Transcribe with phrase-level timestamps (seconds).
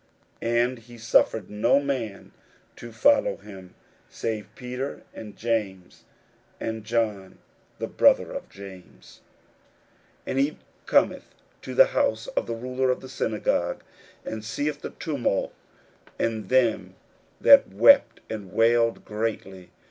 [0.41, 2.31] 41:005:037 And he suffered no man
[2.75, 3.75] to follow him,
[4.09, 6.05] save Peter, and James,
[6.59, 7.37] and John
[7.77, 9.21] the brother of James.
[10.25, 13.83] 41:005:038 And he cometh to the house of the ruler of the synagogue,
[14.25, 15.53] and seeth the tumult,
[16.17, 16.95] and them
[17.39, 19.69] that wept and wailed greatly.